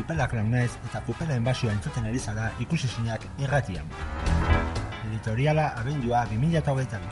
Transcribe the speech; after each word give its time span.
kupelak 0.00 0.32
launez 0.32 0.70
eta 0.88 1.00
kupela 1.04 1.34
enbasioa 1.36 1.72
entzuten 1.76 2.06
ari 2.08 2.18
zara 2.18 2.46
ikusi 2.64 2.88
zinak 2.88 3.26
irratian. 3.38 3.88
Editoriala 5.08 5.66
abendua 5.80 6.22
2008an. 6.30 7.04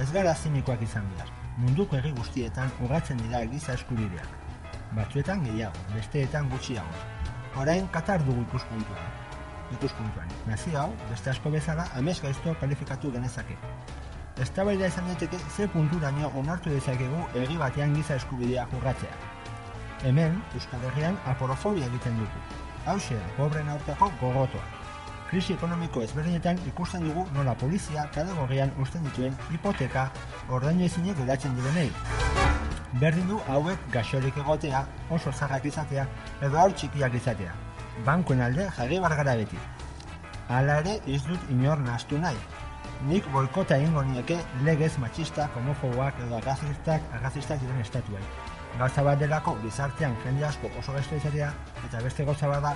Ez 0.00 0.06
gara 0.12 0.32
zinikoak 0.34 0.82
izan 0.86 1.10
behar. 1.12 1.28
Munduko 1.58 1.98
egi 1.98 2.12
guztietan 2.16 2.72
ugatzen 2.86 3.20
dira 3.20 3.42
giza 3.50 3.76
eskubideak. 3.76 4.30
Batzuetan 4.96 5.44
gehiago, 5.44 5.84
besteetan 5.92 6.48
gutxiago. 6.54 7.04
Orain 7.60 7.86
Katar 7.92 8.24
dugu 8.24 8.46
ikuspuntua. 8.48 9.04
Ikuspuntuan, 9.76 10.32
nazio 10.46 10.80
hau, 10.80 10.88
beste 11.10 11.30
asko 11.34 11.52
bezala, 11.52 11.86
amez 12.00 12.16
gaizto 12.22 12.56
kalifikatu 12.60 13.12
genezake. 13.12 13.58
Eztabaida 14.40 14.88
izan 14.88 15.12
daiteke 15.12 15.38
ze 15.56 15.68
punturaino 15.68 16.32
onartu 16.40 16.72
dezakegu 16.72 17.22
egi 17.44 17.60
batean 17.60 17.94
giza 18.00 18.16
eskubidea 18.22 18.66
jurratzea. 18.72 19.33
Hemen, 20.04 20.42
Euskal 20.52 20.82
Herrian 20.84 21.14
aporofobia 21.24 21.86
egiten 21.88 22.18
dugu. 22.20 22.40
Hauxe 22.84 23.16
da, 23.16 23.28
pobren 23.38 23.68
aurkako 23.72 24.10
gogotoa. 24.20 24.64
Krisi 25.30 25.54
ekonomiko 25.54 26.02
ezberdinetan 26.04 26.58
ikusten 26.68 27.06
dugu 27.08 27.22
nola 27.36 27.54
polizia 27.62 28.02
kategorian 28.12 28.72
usten 28.84 29.06
dituen 29.08 29.38
hipoteka 29.48 30.02
ordaino 30.52 30.84
ezinek 30.84 31.16
geratzen 31.22 31.56
direnei. 31.56 31.86
Berdin 33.00 33.30
du 33.32 33.38
hauek 33.54 33.86
gaxorik 33.94 34.36
egotea, 34.42 34.82
oso 35.16 35.32
zarrak 35.32 35.64
izatea, 35.70 36.04
edo 36.42 36.60
hau 36.60 36.68
txikiak 36.72 37.16
izatea. 37.22 37.54
Bankoen 38.04 38.44
alde 38.44 38.68
jarri 38.76 38.98
bargara 39.06 39.38
beti. 39.40 39.62
Hala 40.52 40.82
ere, 40.82 40.98
ez 41.08 41.22
dut 41.30 41.48
inor 41.54 41.80
nastu 41.86 42.20
nahi. 42.20 42.36
Nik 43.08 43.24
boikota 43.32 43.80
egingo 43.80 44.04
nieke 44.10 44.36
legez 44.68 44.92
matxistak, 45.00 45.56
homofoboak 45.56 46.20
edo 46.26 46.36
agazistak, 46.42 47.08
agazistak 47.20 47.64
diren 47.64 47.80
estatuai. 47.86 48.22
Gauza 48.78 49.04
bat 49.06 49.20
delako 49.20 49.54
gizartean 49.62 50.16
jende 50.24 50.44
asko 50.48 50.70
oso 50.80 50.92
gaizto 50.96 51.14
izatea 51.20 51.50
eta 51.86 52.00
beste 52.02 52.24
gauza 52.26 52.48
bat 52.50 52.64
da 52.64 52.72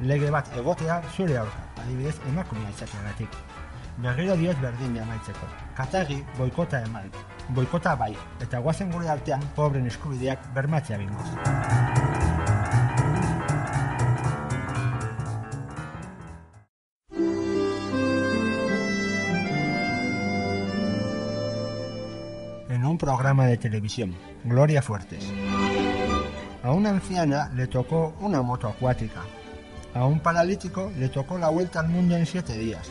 lege 0.00 0.30
bat 0.30 0.50
egotea 0.58 0.96
zure 1.14 1.38
aurka, 1.38 1.62
adibidez 1.82 2.16
emakumea 2.28 2.72
izateagatik. 2.74 3.38
Berriro 4.02 4.36
diot 4.36 4.58
berdin 4.60 4.98
amaitzeko. 5.00 5.46
Katagi 5.78 6.18
boikota 6.36 6.82
eman, 6.88 7.08
boikota 7.56 7.94
bai, 7.96 8.12
eta 8.42 8.60
guazen 8.66 8.90
gure 8.92 9.08
artean 9.08 9.46
pobren 9.56 9.86
eskubideak 9.92 10.50
bermatzea 10.58 10.98
bingoz. 10.98 11.95
Un 22.86 22.98
programa 22.98 23.46
de 23.46 23.56
televisión, 23.56 24.14
Gloria 24.44 24.80
Fuertes. 24.80 25.24
A 26.62 26.70
una 26.70 26.90
anciana 26.90 27.50
le 27.52 27.66
tocó 27.66 28.14
una 28.20 28.42
moto 28.42 28.68
acuática. 28.68 29.22
A 29.92 30.06
un 30.06 30.20
paralítico 30.20 30.92
le 30.96 31.08
tocó 31.08 31.36
la 31.36 31.48
vuelta 31.48 31.80
al 31.80 31.88
mundo 31.88 32.16
en 32.16 32.26
siete 32.26 32.56
días. 32.56 32.88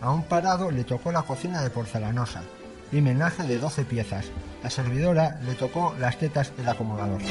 A 0.00 0.10
un 0.10 0.24
parado 0.24 0.72
le 0.72 0.82
tocó 0.82 1.12
la 1.12 1.22
cocina 1.22 1.62
de 1.62 1.70
porcelanosa 1.70 2.42
y 2.90 3.00
menaje 3.00 3.44
de 3.44 3.58
12 3.58 3.84
piezas. 3.84 4.26
A 4.64 4.68
servidora 4.68 5.38
le 5.44 5.54
tocó 5.54 5.94
las 6.00 6.18
tetas 6.18 6.54
del 6.56 6.68
acomodador. 6.68 7.22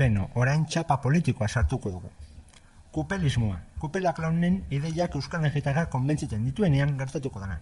Beno, 0.00 0.30
orain 0.40 0.62
txapa 0.64 0.96
politikoa 1.04 1.46
sartuko 1.48 1.90
dugu. 1.92 2.08
Kupelismoa. 2.96 3.58
Kupelak 3.82 4.20
launen 4.24 4.54
ideiak 4.72 5.16
euskal 5.18 5.42
egitara 5.44 5.82
konbentzitzen 5.92 6.46
dituenean 6.48 6.94
gertatuko 7.00 7.42
dana. 7.42 7.58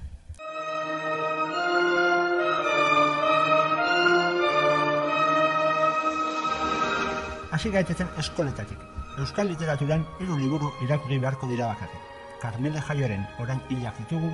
Hasi 7.50 7.74
gaitetzen 7.74 8.14
eskoletatik. 8.22 8.86
Euskal 9.18 9.50
literaturan 9.50 10.06
hiru 10.20 10.38
liburu 10.38 10.70
irakurri 10.86 11.18
beharko 11.18 11.50
dira 11.50 11.72
bakarrik. 11.72 12.06
Carmele 12.38 12.84
Jaioren 12.86 13.26
orain 13.42 13.66
hilak 13.68 13.98
ditugu, 14.04 14.30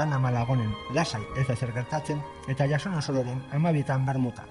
Ana 0.00 0.16
Malagonen 0.18 0.72
lasai 0.96 1.20
ez 1.36 1.44
da 1.50 1.54
zer 1.54 1.76
gertatzen, 1.76 2.24
eta 2.48 2.64
Jasona 2.64 3.04
Soloren 3.04 3.44
amabietan 3.52 4.08
bermuta. 4.08 4.48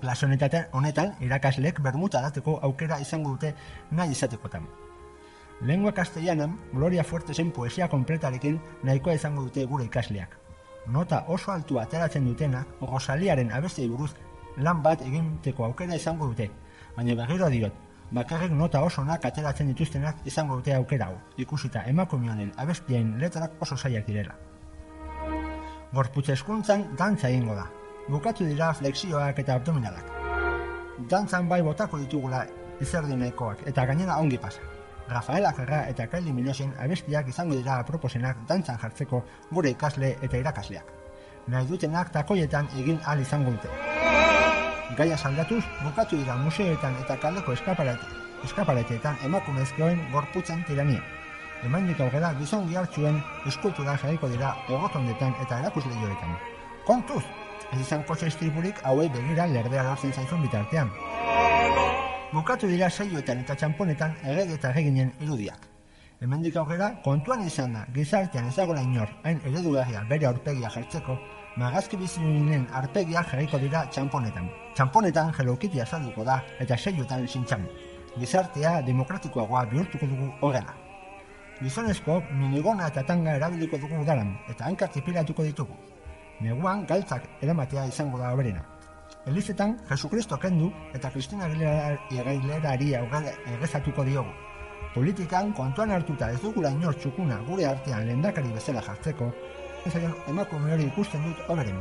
Klase 0.00 0.26
honetan, 0.26 0.66
honetan 0.72 1.14
irakaslek 1.20 1.80
bermuta 1.80 2.20
dateko 2.22 2.58
aukera 2.62 2.98
izango 3.00 3.36
dute 3.36 3.54
nahi 3.90 4.12
izatekotan. 4.12 4.66
Lengua 5.60 5.92
castellanan, 5.92 6.58
Gloria 6.72 7.04
Fuertesen 7.04 7.52
poesia 7.52 7.88
kompletarekin 7.88 8.60
nahikoa 8.82 9.14
izango 9.14 9.42
dute 9.42 9.64
gure 9.64 9.84
ikasleak. 9.84 10.36
Nota 10.86 11.24
oso 11.28 11.52
altua 11.52 11.84
ateratzen 11.84 12.26
dutena, 12.26 12.66
Rosaliaren 12.80 13.52
abestei 13.52 13.88
buruz 13.88 14.10
lan 14.56 14.82
bat 14.82 15.00
eginteko 15.02 15.64
aukera 15.64 15.96
izango 15.96 16.26
dute, 16.26 16.50
baina 16.96 17.14
berriro 17.14 17.48
diot, 17.50 17.72
bakarrik 18.12 18.52
nota 18.52 18.82
oso 18.84 19.02
onak 19.02 19.24
ateratzen 19.24 19.70
dituztenak 19.72 20.26
izango 20.26 20.58
dute 20.60 20.74
aukera 20.74 21.06
hau, 21.06 21.16
ikusita 21.36 21.84
emakumionen 21.90 22.52
abestien 22.56 23.16
letrak 23.20 23.56
oso 23.60 23.76
zaiak 23.76 24.06
direla. 24.06 24.36
Gorputz 25.94 26.28
eskuntzan 26.34 26.88
dantza 26.98 27.30
egingo 27.30 27.54
da, 27.54 27.70
bukatu 28.08 28.44
dira 28.44 28.72
flexioak 28.74 29.38
eta 29.38 29.54
abdominalak. 29.54 30.10
Dantzan 31.10 31.48
bai 31.48 31.62
botako 31.62 31.98
ditugula 31.98 32.44
izerdinekoak 32.80 33.66
eta 33.66 33.86
gainera 33.86 34.18
ongi 34.18 34.38
pasa. 34.38 34.60
Rafaela 35.08 35.52
Carra 35.52 35.84
eta 35.88 36.06
Kylie 36.08 36.32
Minosen 36.32 36.72
abestiak 36.80 37.28
izango 37.28 37.54
dira 37.54 37.78
aproposenak 37.80 38.44
dantzan 38.48 38.78
jartzeko 38.80 39.22
gure 39.50 39.70
ikasle 39.70 40.16
eta 40.22 40.36
irakasleak. 40.36 40.92
Nahi 41.48 41.66
dutenak 41.68 42.12
takoietan 42.12 42.68
egin 42.80 43.00
ahal 43.04 43.20
izango 43.20 43.50
dute. 43.50 43.68
Gaia 44.96 45.16
saldatuz, 45.16 45.62
bukatu 45.82 46.16
dira 46.16 46.36
museoetan 46.36 46.96
eta 47.02 47.16
kaleko 47.20 47.52
eskaparate, 47.52 48.06
eskapareteetan 48.44 49.16
emakumezkoen 49.24 50.00
gorputzen 50.12 50.64
tirania. 50.68 51.02
Hemendik 51.64 52.00
aurrera 52.00 52.34
gizon 52.40 52.68
gihartxuen 52.68 53.20
eskultura 53.48 53.96
jarriko 54.00 54.28
dira 54.28 54.54
egotondetan 54.68 55.34
eta 55.44 55.60
erakusleioetan. 55.64 56.36
Kontuz, 56.84 57.24
ez 57.72 57.80
izan 57.80 58.02
kotxe 58.08 58.30
istripurik 58.30 58.80
hauei 58.84 59.08
begira 59.08 59.46
lerdea 59.50 59.82
lortzen 59.88 60.12
zaizun 60.12 60.42
bitartean. 60.42 60.90
Bukatu 62.34 62.66
dira 62.66 62.88
saioetan 62.90 63.44
eta 63.44 63.54
txamponetan 63.54 64.16
errege 64.24 64.56
eta 64.58 64.72
erreginen 64.72 65.12
irudiak. 65.22 65.70
Hemendik 66.24 66.56
aurrera, 66.56 66.88
kontuan 67.04 67.44
izan 67.46 67.74
da, 67.76 67.84
gizartean 67.94 68.48
ezagola 68.48 68.82
inor, 68.82 69.10
hain 69.22 69.40
eredugarria 69.44 70.02
bere 70.10 70.26
aurpegia 70.26 70.70
jartzeko, 70.72 71.16
magazki 71.60 71.98
bizinen 72.00 72.66
arpegiak 72.80 73.30
jarriko 73.30 73.60
dira 73.62 73.84
txamponetan. 73.94 74.48
Txamponetan 74.74 75.30
Hello 75.38 75.56
Kitty 75.60 75.82
azalduko 75.84 76.24
da, 76.26 76.40
eta 76.64 76.78
saioetan 76.78 77.28
sintxan. 77.28 77.66
Gizartea 78.18 78.80
demokratikoagoa 78.86 79.66
bihurtuko 79.70 80.10
dugu 80.10 80.30
horrela. 80.40 80.74
Gizonezkoak 81.60 82.30
minigona 82.34 82.88
eta 82.90 83.06
tanga 83.06 83.36
erabiliko 83.38 83.78
dugu 83.78 84.02
udaran, 84.02 84.34
eta 84.50 84.70
hankak 84.70 84.94
tipilatuko 84.98 85.46
ditugu. 85.46 85.93
Neguan 86.44 86.84
galtzak 86.86 87.24
eramatea 87.40 87.86
izango 87.88 88.18
da 88.20 88.32
oberena. 88.36 88.62
Elizetan, 89.30 89.78
Jesukristo 89.88 90.36
kendu 90.40 90.66
eta 90.96 91.10
Kristina 91.10 91.46
Aguilerari 91.48 92.90
egezatuko 93.54 94.04
diogu. 94.04 94.32
Politikan, 94.94 95.52
kontuan 95.56 95.94
hartuta 95.94 96.28
ez 96.30 96.40
dugula 96.42 96.70
inor 96.74 96.98
txukuna 97.00 97.38
gure 97.48 97.64
artean 97.66 98.04
lendakari 98.06 98.52
bezala 98.52 98.82
jartzeko, 98.84 99.30
ezaion 99.88 100.12
emakume 100.32 100.74
hori 100.74 100.84
ikusten 100.90 101.24
dut 101.24 101.40
oberen. 101.54 101.80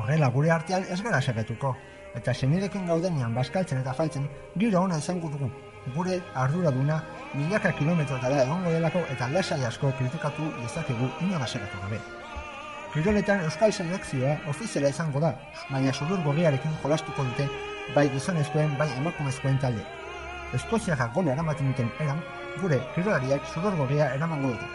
Horrela 0.00 0.30
gure 0.34 0.50
artean 0.54 0.88
ez 0.88 1.00
gara 1.02 1.20
segetuko, 1.20 1.74
eta 2.16 2.34
senidekin 2.34 2.88
gaudenean 2.88 3.36
baskaltzen 3.36 3.82
eta 3.82 3.92
faltzen 4.00 4.30
giro 4.56 4.80
ona 4.86 4.98
izango 5.04 5.30
dugu. 5.34 5.50
Gure 5.94 6.18
arduraduna 6.34 7.02
milaka 7.34 7.74
kilometrotara 7.78 8.42
egongo 8.46 8.72
delako 8.72 9.04
eta 9.16 9.28
lasai 9.36 9.60
asko 9.68 9.92
kritikatu 10.00 10.48
dezakegu 10.62 11.12
inora 11.26 11.46
segatu 11.46 11.84
gabe. 11.84 12.00
Kiroletan 12.92 13.42
Euskal 13.44 13.72
Selekzioa 13.72 14.38
ofiziala 14.48 14.88
izango 14.88 15.20
da, 15.20 15.34
baina 15.68 15.92
sudur 15.92 16.22
gorriarekin 16.24 16.72
jolastuko 16.82 17.26
dute 17.26 17.44
bai 17.94 18.06
gizonezkoen 18.14 18.72
bai 18.80 18.88
emakumezkoen 18.96 19.58
talde. 19.64 19.84
Eskoziarra 20.56 21.10
gona 21.14 21.34
eramaten 21.34 21.68
duten 21.72 21.92
eran, 22.00 22.24
gure 22.62 22.80
kirolariak 22.94 23.44
sudor 23.52 23.76
gorria 23.82 24.08
eramango 24.16 24.54
dute. 24.54 24.70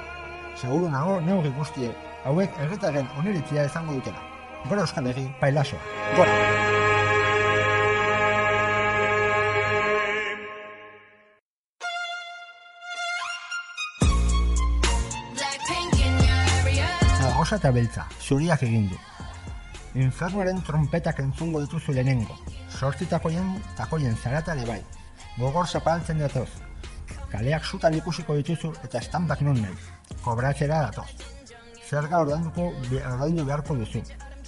Seguru 0.62 0.94
nago 0.94 1.18
neurri 1.26 1.56
guztie 1.58 1.90
hauek 2.30 2.62
erretaren 2.68 3.10
oniritzia 3.18 3.66
izango 3.72 3.98
dutela. 3.98 4.22
Gora 4.70 4.86
Euskal 4.86 5.10
Herri, 5.10 5.28
pailasoa. 5.42 5.82
Gora! 6.16 6.83
Arrosa 17.54 17.68
eta 17.68 17.72
beltza, 17.72 18.04
zuriak 18.20 18.64
egin 18.66 18.88
du. 18.90 18.96
Infernuaren 20.02 20.62
trompetak 20.66 21.20
entzungo 21.22 21.60
dituzu 21.62 21.94
lehenengo. 21.94 22.34
Sortzi 22.80 23.06
takoien, 23.06 23.52
takoien 23.78 24.16
zaratare 24.18 24.66
bai. 24.66 24.80
Gogor 25.38 25.68
zapaltzen 25.68 26.18
datoz. 26.18 26.50
kaleak 27.30 27.66
zutan 27.66 27.94
ikusiko 27.94 28.36
dituzu 28.40 28.72
eta 28.84 28.98
estampak 28.98 29.42
non 29.42 29.62
nahi. 29.62 29.76
Kobratzera 30.24 30.80
datoz. 30.88 31.06
Zerga 31.90 32.24
ordainduko 32.26 32.72
ordaindu 33.12 33.46
beharko 33.46 33.76
duzu. 33.76 34.02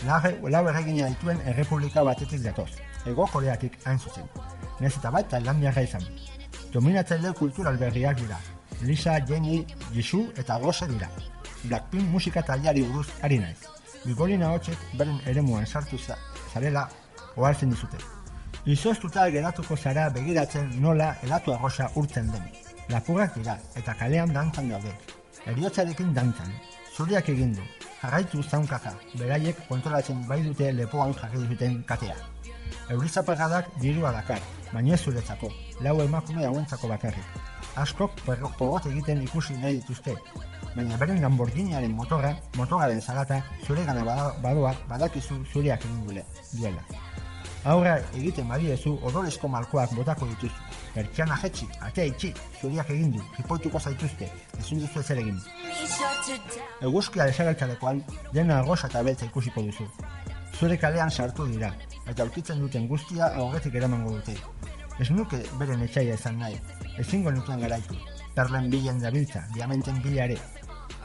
Lage, 0.05 0.33
lau 0.41 0.63
erregina 0.67 1.07
dituen 1.13 1.45
errepublika 1.45 2.03
batetik 2.03 2.41
datoz. 2.41 2.71
Ego 3.05 3.27
koreatik 3.27 3.77
hain 3.85 3.99
zuzen. 3.99 4.25
Nez 4.79 4.95
eta 4.97 5.11
bat 5.11 5.29
Tailandiaga 5.29 5.85
izan. 5.85 6.09
Dominatzaile 6.73 7.33
kultural 7.33 7.77
berriak 7.77 8.17
dira. 8.17 8.41
Lisa, 8.81 9.19
Jenny, 9.27 9.63
Jisoo 9.93 10.31
eta 10.37 10.57
Gose 10.57 10.87
dira. 10.87 11.09
Blackpink 11.69 12.09
musika 12.11 12.41
taldeari 12.43 12.83
buruz 12.83 13.07
ari 13.23 13.39
naiz. 13.39 13.57
Bigolina 14.05 14.51
hotxek 14.53 14.77
beren 14.97 15.19
eremuan 15.25 15.65
sartu 15.65 15.97
za- 15.97 16.17
zarela 16.53 16.87
ohartzen 17.35 17.69
dizute. 17.69 17.97
Izoztuta 18.65 19.29
geratuko 19.29 19.75
zara 19.77 20.09
begiratzen 20.09 20.69
nola 20.81 21.15
elatu 21.23 21.53
arrosa 21.53 21.89
urtzen 21.95 22.31
den. 22.31 22.43
Lapugak 22.89 23.35
dira 23.35 23.57
eta 23.75 23.93
kalean 23.93 24.33
dantzan 24.33 24.69
daude. 24.69 24.93
Eriotzarekin 25.45 26.13
dantzan. 26.13 26.51
Zuriak 26.95 27.29
egin 27.29 27.53
du. 27.55 27.61
Jarraitu 28.01 28.43
zaunkaka. 28.43 28.93
Beraiek 29.17 29.57
kontrolatzen 29.67 30.21
bai 30.27 30.41
dute 30.43 30.71
lepoan 30.71 31.13
jarri 31.13 31.47
duten 31.49 31.83
katea. 31.83 32.15
Eurizapagadak 32.89 33.67
dirua 33.81 34.11
dakar, 34.11 34.39
baina 34.73 34.93
ez 34.93 35.01
zuretzako, 35.01 35.49
lau 35.81 35.99
emakume 36.01 36.45
hauentzako 36.45 36.87
bakarrik. 36.87 37.25
Askok 37.75 38.11
pogot 38.57 38.85
egiten 38.85 39.21
ikusi 39.23 39.53
nahi 39.57 39.79
dituzte, 39.79 40.13
baina 40.75 40.97
beren 40.97 41.21
Lamborghiniaren 41.21 41.91
motorra, 41.95 42.33
motoraren 42.57 43.01
zalata, 43.01 43.41
zure 43.65 43.85
gana 43.85 44.03
bada- 44.03 44.33
badoa, 44.43 44.73
badakizu 44.89 45.41
zureak 45.53 45.85
egin 45.85 46.23
duela. 46.53 46.81
Aurra 47.65 47.95
egiten 48.13 48.47
badiezu 48.47 48.91
odolezko 49.01 49.47
malkoak 49.49 49.93
botako 49.97 50.27
dituzu. 50.27 50.53
Pertsiana 50.93 51.35
jetxi, 51.41 51.65
atea 51.81 52.05
itxi, 52.11 52.33
zuriak 52.61 52.89
egin 52.93 53.11
du, 53.15 53.23
jipoituko 53.37 53.79
zaituzte, 53.79 54.29
ezin 54.59 54.79
duzu 54.83 54.99
ezer 54.99 55.17
egin. 55.23 55.39
Eguzkia 56.81 57.25
desagertzalekoan, 57.25 58.03
dena 58.33 58.59
arrosa 58.59 58.87
eta 58.91 59.01
beltza 59.03 59.25
ikusiko 59.25 59.63
duzu. 59.65 59.87
Zure 60.59 60.77
kalean 60.77 61.09
sartu 61.11 61.47
dira, 61.49 61.71
eta 62.07 62.23
aurkitzen 62.23 62.59
duten 62.61 62.87
guztia 62.87 63.31
aurretik 63.35 63.75
eramango 63.75 64.11
dute. 64.19 64.35
Ez 64.99 65.09
nuke 65.11 65.41
beren 65.59 65.81
etxaia 65.83 66.13
izan 66.15 66.37
nahi, 66.39 66.59
ezingo 67.01 67.31
nutuen 67.31 67.59
garaitu. 67.65 67.97
Perlen 68.35 68.69
bilen 68.69 68.99
dabiltza, 69.01 69.41
diamenten 69.55 70.01
bila 70.03 70.25
ere. 70.29 70.37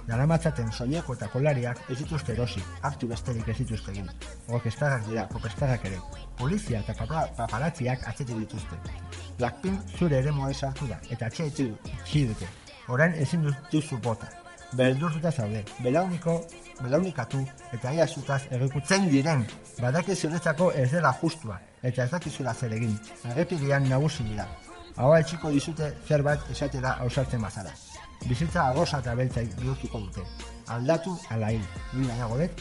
Daramatzaten 0.08 0.72
soineko 0.72 1.14
eta 1.14 1.28
kolariak 1.32 1.78
ez 1.90 1.98
dituzte 1.98 2.32
erosi, 2.32 2.62
hartu 2.82 3.08
besterik 3.10 3.48
ez 3.48 3.56
dituzte 3.58 3.92
egin. 3.92 4.08
Orkestarrak 4.48 5.06
dira, 5.08 5.26
popestarrak 5.28 5.84
ere. 5.84 6.00
Polizia 6.38 6.80
eta 6.80 6.94
papa- 6.98 7.28
paparazziak 7.36 8.06
atzetik 8.08 8.36
dituzte. 8.38 8.76
Blackpink 9.38 9.96
zure 9.98 10.18
ere 10.18 10.30
moe 10.30 10.54
sartu 10.54 10.86
da, 10.88 10.98
eta 11.10 11.26
atxe 11.26 11.46
itxi 11.46 11.68
itxi 11.94 12.26
dute. 12.32 12.48
Orain 12.88 13.14
ezin 13.14 13.44
duzu 13.72 13.98
bota. 14.02 14.28
Beldurtuta 14.72 15.30
zaude, 15.32 15.64
belauniko, 15.82 16.36
belaunikatu 16.80 17.40
eta 17.72 17.92
ia 17.92 18.06
zutaz 18.06 18.42
errekutzen 18.50 19.08
diren. 19.10 19.46
Badaki 19.80 20.14
zuretzako 20.14 20.70
ez 20.72 20.90
dela 20.92 21.12
justua, 21.22 21.60
eta 21.82 22.04
ez 22.04 22.10
dakizula 22.10 22.54
zer 22.54 22.72
egin. 22.78 22.98
Errepidean 23.24 23.88
nagusi 23.88 24.24
dira. 24.24 24.46
Hau 24.96 25.14
etxiko 25.16 25.50
dizute 25.50 25.92
zerbait 26.06 26.40
esatera 26.50 26.96
ausartzen 27.00 27.42
bazara. 27.42 27.70
Bizitza 28.28 28.68
agosa 28.68 29.00
eta 29.00 29.14
beltza 29.18 29.44
bihurtuko 29.60 30.00
dute. 30.06 30.24
Aldatu 30.68 31.16
ala 31.30 31.50
hil. 31.54 31.62
Ni 31.94 32.06
nahiago 32.06 32.36
dut, 32.38 32.52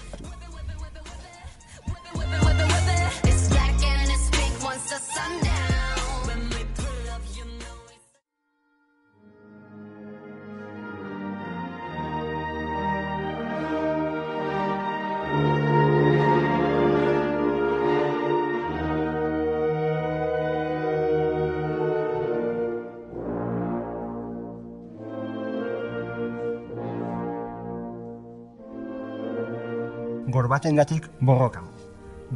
gorbatengatik 30.32 31.10
borrokan. 31.22 31.66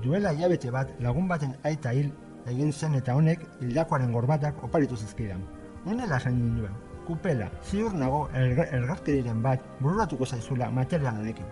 Duela 0.03 0.33
hilabete 0.33 0.71
bat 0.71 0.89
lagun 0.99 1.27
baten 1.27 1.55
aita 1.63 1.93
hil 1.93 2.11
egin 2.49 2.71
zen 2.73 2.95
eta 2.95 3.15
honek 3.15 3.43
hildakoaren 3.61 4.11
gorbatak 4.11 4.63
oparitu 4.63 4.97
zizkidan. 4.97 5.43
Honela 5.85 6.17
esan 6.17 6.37
ninduen, 6.39 6.73
kupela, 7.07 7.49
ziur 7.63 7.93
nago 7.93 8.27
elgarkeriren 8.33 9.41
bat 9.43 9.63
bururatuko 9.79 10.25
zaizula 10.25 10.69
material 10.71 11.19
honekin. 11.19 11.45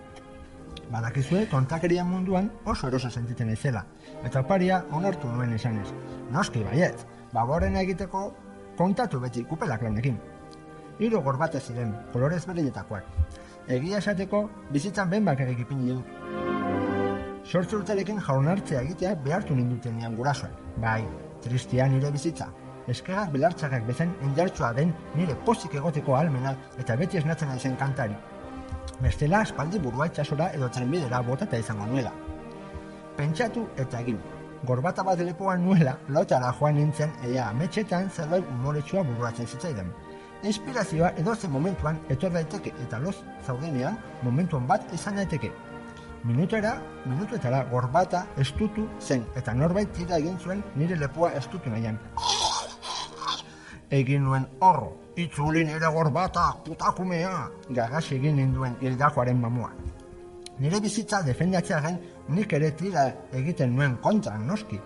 Badakizue 0.92 1.46
tontakerian 1.52 2.08
munduan 2.08 2.50
oso 2.66 2.88
eroso 2.88 3.10
sentitzen 3.10 3.50
ezela, 3.50 3.86
eta 4.24 4.42
oparia 4.42 4.84
onartu 4.92 5.28
nuen 5.32 5.54
esanez. 5.56 5.88
Noski 6.32 6.64
baiet, 6.64 7.06
baborena 7.34 7.84
egiteko 7.86 8.26
kontatu 8.78 9.20
beti 9.20 9.44
kupela 9.48 9.78
klaunekin. 9.78 10.18
Hiru 11.00 11.22
gorbate 11.24 11.60
ziren, 11.60 11.94
kolorez 12.14 12.44
berdinetakoak. 12.48 13.08
Egia 13.72 14.02
esateko, 14.02 14.50
bizitzan 14.72 15.10
ben 15.10 15.26
bakarrik 15.26 15.64
ipini 15.64 15.94
du. 15.94 16.02
Sortze 17.52 17.76
urterekin 17.76 18.20
jaunartzea 18.24 18.80
egitea 18.86 19.10
behartu 19.26 19.56
ninduten 19.58 19.98
nian 20.00 20.14
gurasoen. 20.16 20.52
Bai, 20.80 21.02
tristia 21.44 21.84
nire 21.92 22.12
bizitza. 22.14 22.46
Eskerrak 22.94 23.32
belartzakak 23.34 23.84
bezen 23.90 24.14
indartsua 24.24 24.70
den 24.78 24.94
nire 25.18 25.34
pozik 25.48 25.74
egoteko 25.80 26.16
almena 26.16 26.54
eta 26.80 26.96
beti 27.02 27.20
esnatzen 27.20 27.50
naizen 27.52 27.76
kantari. 27.82 28.16
Bestela 29.02 29.42
aspaldi 29.44 29.82
burua 29.84 30.08
itxasora 30.08 30.48
edo 30.56 30.70
trenbidera 30.78 31.20
botata 31.28 31.60
izango 31.60 31.88
nuela. 31.90 32.14
Pentsatu 33.18 33.66
eta 33.84 34.00
egin. 34.00 34.22
Gorbata 34.70 35.04
bat 35.04 35.20
lepoan 35.20 35.66
nuela, 35.66 35.98
lotara 36.08 36.54
joan 36.60 36.80
nintzen 36.80 37.12
ea 37.32 37.50
ametxetan 37.50 38.08
zerbait 38.10 38.48
umoretsua 38.54 39.04
bururatzen 39.10 39.52
zitzaidan. 39.52 39.92
Inspirazioa 40.54 41.12
edozen 41.26 41.52
momentuan 41.52 42.00
etor 42.16 42.32
daiteke 42.32 42.72
eta 42.88 43.02
loz 43.04 43.18
zaudenean 43.44 44.00
momentuan 44.24 44.72
bat 44.72 44.88
izan 45.00 45.20
daiteke. 45.20 45.52
Minutera, 46.24 46.76
minutuetara 47.10 47.64
gorbata 47.66 48.20
estutu 48.38 48.84
zen 49.02 49.24
eta 49.40 49.56
norbait 49.58 49.90
tira 49.98 50.20
egin 50.22 50.36
zuen 50.38 50.60
nire 50.78 50.94
lepoa 50.96 51.32
estutu 51.40 51.70
nahian. 51.74 51.96
Egin 53.90 54.22
nuen 54.28 54.46
horro, 54.60 54.92
itzulin 55.18 55.72
ere 55.74 55.90
gorbata, 55.96 56.44
putakumea, 56.66 57.32
gagas 57.70 58.04
egin 58.14 58.38
ninduen 58.38 58.76
hildakoaren 58.82 59.42
mamua. 59.42 59.72
Nire 60.60 60.80
bizitza 60.84 61.24
defendatzearen 61.26 61.98
nik 62.30 62.54
ere 62.54 62.70
tira 62.78 63.08
egiten 63.42 63.74
nuen 63.76 63.98
kontra 64.04 64.38
noski. 64.38 64.78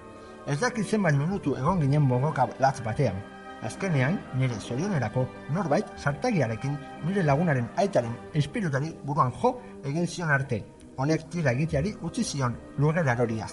Ez 0.47 0.59
dakit 0.61 0.87
zenbat 0.87 1.19
minutu 1.19 1.57
egon 1.59 1.83
ginen 1.83 2.07
bogoka 2.07 2.47
latz 2.63 2.79
batean. 2.85 3.19
Azkenean, 3.65 4.21
nire 4.39 4.55
zorionerako 4.61 5.27
norbait 5.51 5.91
sartagiarekin 5.97 6.79
nire 7.03 7.27
lagunaren 7.27 7.67
aitaren 7.75 8.15
espirutari 8.33 8.95
buruan 9.03 9.35
jo 9.41 9.57
egin 9.83 10.07
zion 10.07 10.31
arte. 10.31 10.63
Honek 10.97 11.29
tira 11.29 11.51
egiteari 11.51 11.91
utzi 12.01 12.23
zion 12.23 12.55
lurrera 12.77 13.13
eroriaz. 13.13 13.51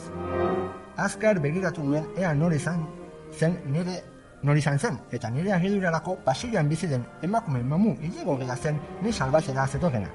Azkar 0.97 1.41
begiratu 1.43 1.83
nuen 1.83 2.05
ea 2.17 2.33
nor 2.35 2.53
izan 2.55 2.85
zen 3.39 3.57
nire 3.67 4.03
nor 4.43 4.57
izan 4.57 4.79
zen, 4.79 4.99
eta 5.13 5.31
nire 5.31 5.53
agidurarako 5.55 6.17
pasilloan 6.25 6.69
bizi 6.69 6.89
den 6.91 7.05
emakume 7.23 7.63
mamu 7.63 7.97
hilego 8.01 8.37
gila 8.39 8.57
zen 8.57 8.79
ni 9.03 9.13
salbatzera 9.13 9.67
zetorrena. 9.67 10.09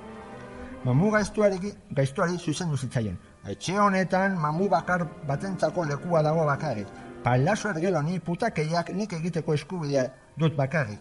Mamu 0.85 1.11
gaiztuareki, 1.11 1.73
gaiztuari 1.91 2.37
zuzendu 2.37 2.77
zitzaien. 2.77 3.17
Etxe 3.47 3.77
honetan 3.79 4.37
mamu 4.37 4.69
bakar 4.69 5.07
batentzako 5.27 5.85
lekua 5.85 6.23
dago 6.23 6.45
bakarrik. 6.45 6.87
Palazo 7.23 7.69
ergelo 7.69 8.01
ni 8.01 8.19
putakeiak 8.19 8.93
nik 8.95 9.13
egiteko 9.13 9.53
eskubidea 9.53 10.07
dut 10.37 10.55
bakarrik. 10.55 10.99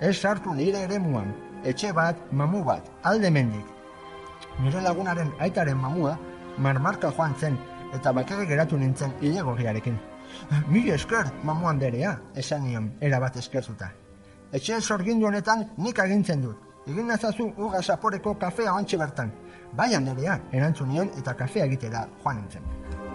Ez 0.00 0.16
sartu 0.16 0.54
nire 0.54 0.84
eremuan, 0.88 1.32
etxe 1.64 1.92
bat, 1.92 2.16
mamu 2.32 2.64
bat, 2.64 2.92
alde 3.02 3.30
mendik. 3.30 3.75
Nire 4.64 4.80
lagunaren 4.80 5.32
aitaren 5.38 5.76
mamua 5.76 6.16
marmarka 6.58 7.10
joan 7.12 7.34
zen 7.36 7.58
eta 7.94 8.12
bakarrik 8.12 8.48
geratu 8.48 8.78
nintzen 8.78 9.12
hilegorriarekin. 9.20 9.98
Mila 10.68 10.94
esker, 10.94 11.28
mamu 11.44 11.68
anderea, 11.68 12.16
esan 12.34 12.64
nion, 12.64 12.90
erabat 13.00 13.36
eskertuta. 13.36 13.90
Etxe 14.52 14.80
sorgindu 14.80 15.28
honetan 15.28 15.66
nik 15.76 15.98
agintzen 15.98 16.42
dut. 16.42 16.62
Egin 16.86 17.06
nazazu 17.12 17.50
uga 17.56 17.82
saporeko 17.82 18.34
kafea 18.34 18.72
bertan. 18.98 19.32
Bai 19.72 19.94
anderea, 19.94 20.40
erantzun 20.52 20.88
nion 20.88 21.10
eta 21.18 21.34
kafea 21.34 21.64
egitera 21.64 22.08
joan 22.22 22.36
nintzen. 22.36 23.05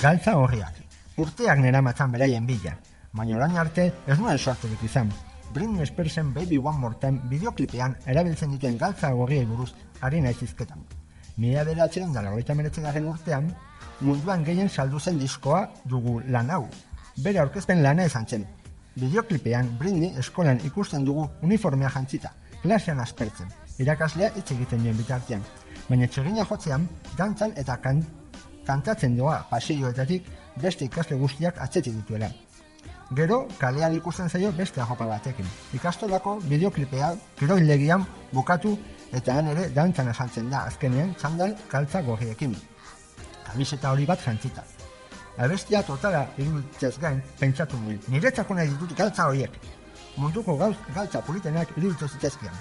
Galtza 0.00 0.32
horriak. 0.40 0.76
Urteak 1.20 1.58
nera 1.60 1.82
matzan 1.84 2.12
beraien 2.14 2.46
bila, 2.48 2.72
baina 3.12 3.36
orain 3.36 3.56
arte 3.60 3.84
ez 4.08 4.16
nuen 4.18 4.38
sorturik 4.38 4.82
izan. 4.86 5.10
Britney 5.52 5.84
Spearsen 5.84 6.32
Baby 6.32 6.56
One 6.56 6.78
More 6.78 6.96
Time 7.00 7.20
bideoklipean 7.28 7.96
erabiltzen 8.06 8.54
dituen 8.54 8.78
galtza 8.78 9.10
gorriei 9.12 9.44
buruz 9.44 9.74
ari 10.00 10.22
naiz 10.24 10.38
izketan. 10.42 10.86
Mila 11.36 11.64
beratzen 11.64 12.14
da 12.14 12.22
lagoita 12.22 12.54
meretzen 12.54 12.86
urtean, 13.04 13.52
munduan 14.00 14.44
gehien 14.44 14.70
saldu 14.70 14.98
zen 14.98 15.18
diskoa 15.18 15.68
dugu 15.84 16.22
lan 16.28 16.50
hau. 16.50 16.66
Bere 17.18 17.38
aurkezpen 17.40 17.82
lana 17.82 18.06
izan 18.06 18.26
zen. 18.26 18.46
Bideoklipean 18.96 19.76
Britney 19.78 20.14
eskolan 20.18 20.60
ikusten 20.64 21.04
dugu 21.04 21.28
uniformea 21.42 21.90
jantzita, 21.90 22.32
klasean 22.62 23.00
aspertzen, 23.00 23.52
irakaslea 23.78 24.32
hitz 24.34 24.50
egiten 24.52 24.82
duen 24.82 24.96
bitartean. 24.96 25.44
Baina 25.88 26.06
txegina 26.06 26.46
jotzean, 26.46 26.88
dantzan 27.18 27.52
eta 27.56 27.76
kan, 27.76 28.02
kantatzen 28.70 29.16
doa 29.18 29.40
pasilloetatik 29.50 30.30
beste 30.62 30.86
ikasle 30.86 31.18
guztiak 31.24 31.58
atzetik 31.64 31.96
dituela. 31.98 32.30
Gero, 33.18 33.40
kalean 33.58 33.94
ikusten 33.96 34.28
zaio 34.30 34.52
beste 34.54 34.82
ajopa 34.84 35.06
batekin. 35.10 35.46
Ikastolako 35.74 36.36
bideoklipea 36.50 37.08
kiroilegian 37.40 38.04
bukatu 38.32 38.76
eta 39.18 39.34
han 39.38 39.50
ere 39.52 39.64
dantzan 39.78 40.12
asaltzen 40.12 40.50
da 40.52 40.62
azkenean 40.70 41.16
txandal 41.18 41.56
kaltza 41.72 42.02
gorriekin. 42.06 42.54
Kamiseta 43.48 43.90
hori 43.90 44.06
bat 44.06 44.22
jantzita. 44.26 44.62
Abestia 45.40 45.82
totala 45.82 46.22
iruditzez 46.38 46.94
gain 47.02 47.18
pentsatu 47.40 47.80
nuen. 47.82 47.98
Niretzako 48.14 48.54
nahi 48.54 48.70
ditut 48.74 48.94
galtza 49.02 49.26
horiek. 49.32 49.58
Munduko 50.16 50.56
gauz, 50.62 50.76
galtza 50.94 51.22
politenak 51.26 51.74
iruditu 51.76 52.08
zitezkian. 52.08 52.54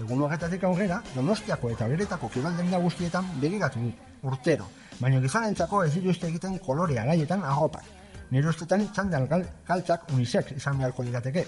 Egun 0.00 0.22
horretatik 0.24 0.62
aurrera, 0.64 1.02
donostiako 1.14 1.70
eta 1.74 1.86
beretako 1.90 2.30
kirolden 2.32 2.70
da 2.72 2.78
guztietan 2.80 3.26
begiratu 3.40 3.82
dut, 3.84 4.04
urtero. 4.30 4.68
Baina 5.00 5.20
gizonentzako 5.20 5.82
ez 5.84 5.90
dituzte 5.92 6.30
egiten 6.30 6.56
kolore 6.64 6.96
alaietan 7.02 7.44
agopak. 7.44 7.84
Nire 8.30 8.48
ustetan 8.48 8.86
txandal 8.94 9.26
gal, 9.28 9.44
galtzak 9.68 10.06
unisex 10.14 10.54
izan 10.56 10.78
beharko 10.80 11.04
lirateke. 11.04 11.44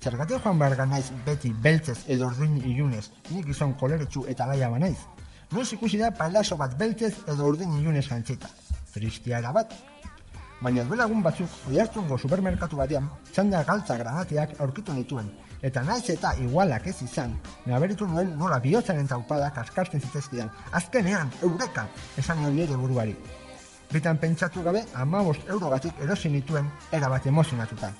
Zergatik 0.00 0.40
joan 0.40 0.58
behar 0.58 0.86
naiz 0.88 1.10
beti 1.26 1.52
beltzez 1.52 1.98
edo 2.08 2.30
orduin 2.30 2.56
ilunez, 2.72 3.10
nik 3.34 3.44
gizon 3.50 3.74
koloretsu 3.82 4.24
eta 4.32 4.46
alaia 4.46 4.70
banaiz. 4.72 4.96
Noiz 5.52 5.68
ikusi 5.76 5.98
da 6.00 6.10
palaso 6.14 6.56
bat 6.56 6.78
beltzez 6.78 7.12
edo 7.28 7.52
urdin 7.52 7.76
ilunez 7.82 8.06
jantzita. 8.08 8.48
Tristia 8.94 9.38
era 9.44 9.52
bat. 9.52 9.74
Baina 10.62 10.84
duela 10.88 11.04
egun 11.08 11.20
batzuk, 11.24 11.52
oiartzungo 11.68 12.16
supermerkatu 12.16 12.80
batean, 12.80 13.08
txanda 13.32 13.62
galtza 13.64 13.96
granateak 13.98 14.56
aurkitu 14.60 14.96
nituen, 14.96 15.28
eta 15.62 15.82
naiz 15.82 16.08
eta 16.10 16.32
igualak 16.40 16.86
ez 16.86 16.96
izan, 17.02 17.34
naberitu 17.66 18.06
nuen 18.08 18.32
nola 18.38 18.58
bihotzaren 18.60 19.08
taupadak 19.08 19.58
askartzen 19.58 20.00
zitezkidan, 20.00 20.50
azkenean, 20.72 21.30
eureka, 21.42 21.86
esan 22.18 22.40
nion 22.40 22.56
nire 22.56 22.76
buruari. 22.76 23.16
Bitan 23.92 24.18
pentsatu 24.18 24.62
gabe, 24.62 24.84
amabost 24.94 25.48
eurogatik 25.48 26.00
erosi 26.00 26.30
nituen 26.30 26.70
erabat 26.92 27.26
emozionatuta. 27.26 27.90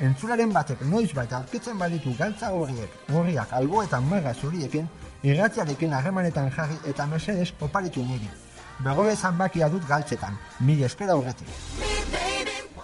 Entzularen 0.00 0.52
batek 0.52 0.80
noiz 0.90 1.10
baita 1.14 1.36
aurkitzen 1.38 1.78
baditu 1.78 2.14
galtza 2.18 2.50
horiek, 2.54 2.96
gorriak 3.10 3.52
alboetan 3.52 4.08
maga 4.08 4.34
zuriekin, 4.34 4.88
irratziarekin 5.22 5.92
harremanetan 5.92 6.50
jarri 6.56 6.78
eta 6.90 7.06
mesedes 7.06 7.52
oparitu 7.60 8.02
niri. 8.02 8.30
Begobe 8.80 9.14
zanbakia 9.16 9.68
dut 9.68 9.86
galtzetan, 9.88 10.38
mila 10.60 10.86
eskera 10.86 11.14
horretik. 11.14 11.48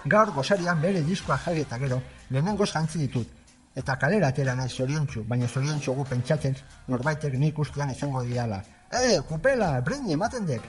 Gaur 0.06 0.30
gozarian 0.32 0.80
bere 0.80 1.02
diskoa 1.02 1.38
jarri 1.44 1.66
eta 1.66 1.78
gero, 1.78 2.00
lehenengo 2.30 2.66
jantzi 2.66 2.98
ditut, 2.98 3.39
eta 3.80 3.96
kalera 3.98 4.28
atera 4.28 4.54
nahi 4.58 4.68
zoriontsu, 4.68 5.24
baina 5.28 5.48
zoriontsu 5.48 5.94
gu 5.96 6.04
pentsatzen 6.12 6.56
norbaitek 6.92 7.34
nik 7.40 7.58
ustean 7.58 7.90
izango 7.94 8.22
diala. 8.28 8.60
E, 8.90 9.20
kupela, 9.28 9.72
brini 9.86 10.16
ematen 10.18 10.46
dek! 10.46 10.62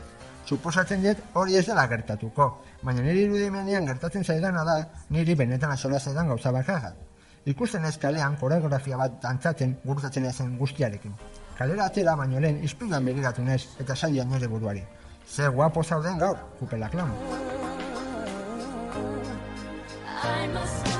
Suposatzen 0.46 1.04
dut 1.04 1.20
hori 1.38 1.56
ez 1.60 1.66
dela 1.68 1.86
gertatuko, 1.88 2.48
baina 2.82 3.04
niri 3.06 3.28
irudimenean 3.28 3.88
gertatzen 3.88 4.26
zaidana 4.26 4.64
da 4.68 4.78
niri 5.16 5.36
benetan 5.36 5.72
asola 5.76 6.00
zaidan 6.00 6.32
gauza 6.34 6.52
bakarra. 6.52 6.94
Ikusten 7.52 7.86
ez 7.86 7.96
kalean 8.02 8.36
koreografia 8.42 8.98
bat 8.98 9.18
dantzatzen 9.22 9.78
gurutatzen 9.86 10.28
ezen 10.30 10.58
guztiarekin. 10.58 11.16
Kalera 11.58 11.88
atera 11.90 12.16
baino 12.16 12.40
lehen 12.40 12.62
ispiluan 12.68 13.06
begiratu 13.06 13.46
nez 13.46 13.62
eta 13.80 13.96
saian 13.96 14.30
nire 14.30 14.48
buruari. 14.48 14.84
Ze 15.28 15.48
guapo 15.48 15.84
zauden 15.84 16.18
gaur, 16.18 16.38
kupela 16.60 16.90
klan. 16.90 17.14
I 20.24 20.48
must 20.54 20.91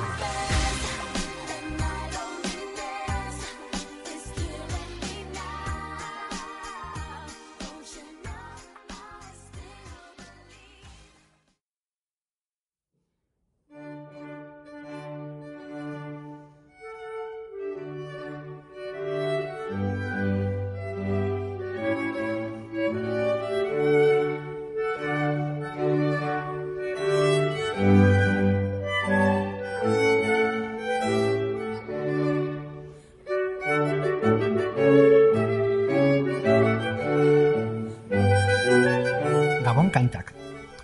kantak. 39.92 40.34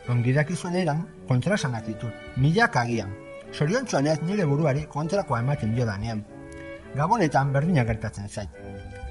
Ongidak 0.09 0.51
izuen 0.51 0.75
eran, 0.79 1.05
kontrasanak 1.27 1.85
ditut, 1.87 2.13
milak 2.37 2.75
agian. 2.79 3.09
Zoriontsuan 3.53 4.07
ez 4.07 4.19
nire 4.21 4.45
buruari 4.45 4.85
kontrakoa 4.91 5.39
ematen 5.43 5.73
dio 5.75 5.85
danean. 5.87 6.23
Gabonetan 6.95 7.51
berdina 7.53 7.83
gertatzen 7.87 8.29
zait. 8.29 8.49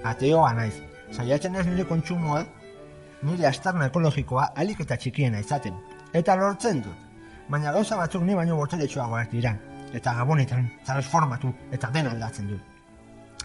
Ateoa 0.05 0.53
naiz, 0.57 0.75
saiatzen 1.13 1.57
ez 1.57 1.67
nire 1.67 1.85
kontsumoa, 1.89 2.45
nire 3.23 3.47
astarna 3.49 3.89
ekologikoa 3.91 4.51
alik 4.63 4.81
eta 4.85 4.97
txikiena 4.97 5.41
izaten. 5.45 5.77
Eta 6.13 6.37
lortzen 6.37 6.83
dut. 6.85 7.05
Baina 7.49 7.73
gauza 7.73 7.97
batzuk 7.97 8.23
ni 8.23 8.35
baino 8.35 8.57
boteletxoagoak 8.57 9.31
dira. 9.33 9.55
Eta 9.95 10.15
gabonetan 10.19 10.67
transformatu 10.87 11.53
eta 11.73 11.91
dena 11.95 12.11
aldatzen 12.17 12.49
dut. 12.51 12.61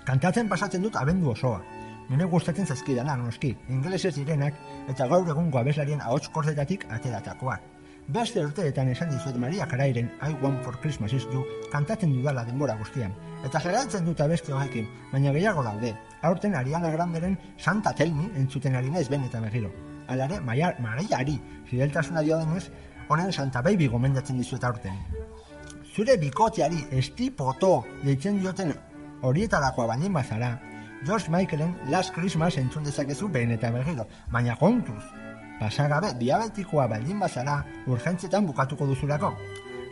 Kantatzen 0.06 0.50
pasatzen 0.50 0.82
dut 0.84 0.96
abendu 0.96 1.32
osoa. 1.32 1.62
Nire 2.12 2.26
gustatzen 2.28 2.68
zaizkidana, 2.68 3.14
noski, 3.16 3.54
ingelesez 3.72 4.10
direnak 4.18 4.58
eta 4.92 5.06
gaur 5.08 5.30
egungo 5.32 5.60
abeslarien 5.62 6.02
ahots 6.04 6.28
kordetatik 6.36 6.84
ateratakoak. 6.92 7.62
Beste 8.12 8.42
urteetan 8.44 8.90
esan 8.92 9.14
dizuet 9.14 9.38
Maria 9.40 9.64
Carairen 9.72 10.10
I 10.28 10.34
Want 10.42 10.60
for 10.66 10.76
Christmas 10.82 11.14
is 11.14 11.24
You 11.32 11.46
kantatzen 11.72 12.12
dudala 12.12 12.44
denbora 12.44 12.76
guztian. 12.76 13.14
Eta 13.48 13.62
geratzen 13.64 14.04
dut 14.04 14.20
abeste 14.20 14.52
horrekin, 14.52 14.90
baina 15.14 15.32
gehiago 15.32 15.64
daude. 15.64 15.94
Aurten 16.22 16.56
Ariana 16.56 16.92
Granderen 16.92 17.38
Santa 17.58 17.94
Tell 17.94 18.12
Me 18.12 18.28
entzuten 18.42 18.76
ari 18.76 18.92
naiz 18.92 19.08
ben 19.08 19.24
eta 19.24 19.40
berriro. 19.40 19.72
Alare, 20.08 20.42
Maia, 20.42 20.74
Mariari, 20.84 21.38
fideltasuna 21.70 22.26
dio 22.28 22.42
denez, 22.42 22.66
honen 23.08 23.32
Santa 23.32 23.62
Baby 23.62 23.88
gomendatzen 23.88 24.38
dizuet 24.38 24.66
aurten. 24.68 25.00
Zure 25.96 26.18
bikoteari 26.18 26.84
estipoto 26.92 27.86
deitzen 28.04 28.42
dioten 28.42 28.76
horietarakoa 29.22 29.88
baldin 29.94 30.12
bazara, 30.20 30.58
George 31.04 31.30
Michaelen 31.30 31.76
Last 31.90 32.14
Christmas 32.14 32.58
entzun 32.58 32.84
dezakezu 32.86 33.28
behin 33.34 33.52
eta 33.56 33.72
berriro, 33.74 34.06
baina 34.30 34.54
kontuz. 34.56 35.02
Pasagabe, 35.60 36.12
diabetikoa 36.20 36.86
baldin 36.92 37.20
bazara, 37.20 37.56
urgentzietan 37.88 38.46
bukatuko 38.46 38.86
duzulako. 38.86 39.32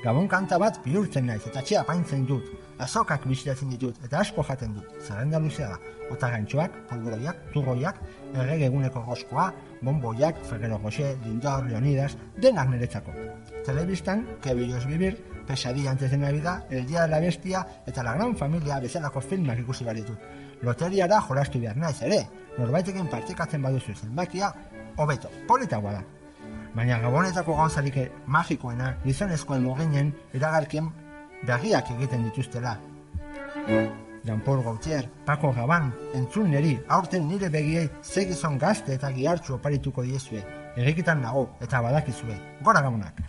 Gabon 0.03 0.29
kanta 0.31 0.59
bat 0.61 0.77
bihurtzen 0.83 1.25
naiz 1.25 1.41
eta 1.49 1.63
txea 1.65 1.81
paintzen 1.87 2.27
dut, 2.29 2.45
azokak 2.79 3.25
bisitatzen 3.27 3.73
ditut 3.73 3.97
eta 4.05 4.21
asko 4.21 4.45
jaten 4.47 4.77
dut, 4.77 4.93
zerrenda 5.01 5.41
luzea 5.41 5.71
da. 5.73 5.79
Ota 6.13 6.29
gantxoak, 6.29 6.77
polboroiak, 6.91 7.41
turgoiak, 7.55 7.97
errege 8.35 8.69
eguneko 8.69 9.01
goskoa, 9.09 9.49
bomboiak, 9.81 10.39
Ferrero 10.45 10.77
Rocher, 10.77 11.17
Lindor, 11.25 11.65
Leonidas, 11.65 12.15
denak 12.37 12.69
niretzako. 12.69 13.13
Telebistan, 13.65 14.25
Que 14.41 14.53
Billos 14.53 14.85
Vivir, 14.85 15.17
Pesadilla 15.49 15.89
antes 15.89 16.11
de 16.11 16.17
Navidad, 16.17 16.65
El 16.69 16.85
Día 16.85 17.01
de 17.01 17.07
la 17.07 17.19
Bestia 17.19 17.65
eta 17.87 18.03
La 18.03 18.13
Gran 18.13 18.35
Familia 18.37 18.79
bezalako 18.79 19.19
filmak 19.19 19.57
ikusi 19.57 19.83
behar 19.83 19.97
ditut. 19.97 20.19
Loteriara 20.61 21.21
jolastu 21.25 21.57
behar 21.59 21.75
naiz 21.75 22.03
ere, 22.05 22.19
norbaitekin 22.59 23.07
partekatzen 23.09 23.63
baduzu 23.65 23.95
zenbakia, 23.95 24.51
hobeto, 24.95 25.31
politagoa 25.47 25.93
da. 25.95 26.03
Baina 26.75 26.99
gabonetako 27.01 27.55
gauzarik 27.57 27.97
magikoena 28.27 28.91
gizonezkoen 29.07 29.65
muginen 29.65 30.13
iragarkien 30.37 30.91
berriak 31.49 31.89
egiten 31.97 32.29
dituztela. 32.29 32.75
Jean-Paul 33.65 34.63
Gaultier, 34.63 35.09
Paco 35.25 35.51
Rabanne, 35.51 36.11
entzun 36.13 36.51
neri, 36.51 36.75
aurten 36.87 37.25
nire 37.27 37.49
begiei 37.49 37.89
ze 38.03 38.27
gizon 38.29 38.61
gazte 38.61 38.93
eta 38.93 39.09
gihartzu 39.17 39.57
oparituko 39.57 40.05
diezue. 40.05 40.45
Egikitan 40.77 41.25
nago 41.25 41.47
eta 41.59 41.81
badakizue. 41.81 42.37
Gora 42.61 42.85
gabonak! 42.85 43.28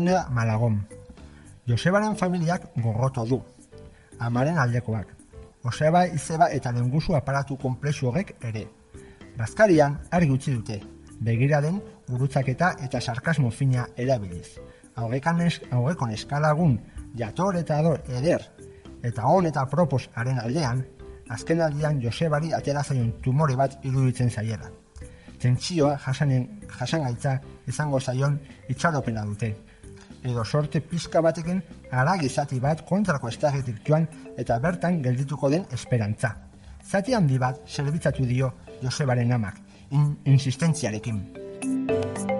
Ana 0.00 0.26
Malagón. 0.30 0.86
Josebaren 1.68 2.16
familiak 2.16 2.62
gogoto 2.76 3.26
du. 3.26 3.42
Amaren 4.18 4.56
aldekoak. 4.56 5.08
Joseba, 5.62 6.06
izeba 6.06 6.46
eta 6.48 6.72
lengusu 6.72 7.14
aparatu 7.14 7.58
komplexu 7.60 8.08
horrek 8.08 8.32
ere. 8.40 8.62
Bazkarian 9.36 9.98
argi 10.10 10.30
utzi 10.32 10.54
dute, 10.56 10.80
begira 11.20 11.60
den 11.60 11.82
gurutzaketa 12.08 12.70
eta 12.80 13.00
sarkasmo 13.00 13.50
fina 13.50 13.86
erabiliz. 13.94 14.56
Haurekan 14.96 15.42
es, 15.42 15.60
eskalagun 16.12 16.80
jator 17.14 17.56
eta 17.56 17.78
ador 17.78 18.00
eder 18.08 18.40
eta 19.02 19.26
on 19.26 19.46
eta 19.46 19.66
propos 19.66 20.08
haren 20.14 20.38
aldean, 20.38 20.86
azken 21.28 21.60
aldian 21.60 22.00
Josebari 22.00 22.54
atera 22.54 22.82
zaion 22.82 23.12
tumore 23.20 23.54
bat 23.54 23.84
iruditzen 23.84 24.30
zaiela. 24.30 24.70
Tentsioa 25.38 25.98
jasanen, 25.98 26.48
jasangaitza 26.78 27.40
izango 27.66 28.00
zaion 28.00 28.40
itxaropena 28.68 29.26
dute. 29.26 29.69
Edo 30.22 30.44
sorte 30.44 30.80
pizka 30.80 31.20
batekin 31.24 31.62
haragi 31.90 32.28
zati 32.28 32.60
bat 32.60 32.84
kontrako 32.88 33.28
estagetik 33.28 33.80
joan 33.86 34.06
eta 34.36 34.58
bertan 34.58 35.00
geldituko 35.02 35.50
den 35.50 35.64
esperantza. 35.72 36.34
Zati 36.84 37.14
handi 37.14 37.38
bat 37.38 37.60
zerbitzatu 37.68 38.26
dio 38.26 38.52
Josebaren 38.82 39.32
amak, 39.32 39.56
in, 39.90 40.16
insistentziarekin. 40.24 42.39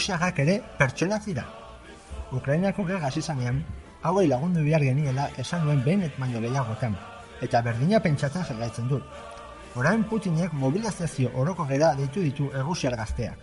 Nagusiagak 0.00 0.38
ere 0.40 0.62
pertsonak 0.78 1.24
dira. 1.26 1.42
Ukrainako 2.32 2.86
gerra 2.88 3.08
hasi 3.08 3.20
zanean, 3.20 3.58
hauei 4.02 4.26
lagundu 4.28 4.62
behar 4.64 4.80
geniela 4.80 5.26
esan 5.36 5.66
nuen 5.66 5.82
behin 5.84 6.06
baino 6.18 6.40
gehiagotan, 6.40 6.94
eta 7.42 7.60
berdina 7.60 8.00
pentsatzen 8.00 8.46
jarraitzen 8.48 8.88
dut. 8.88 9.04
Orain 9.76 10.02
Putinek 10.04 10.54
mobilizazio 10.54 11.30
oroko 11.34 11.66
gera 11.68 11.92
deitu 11.98 12.22
ditu 12.24 12.48
egusiar 12.62 12.96
gazteak. 12.96 13.36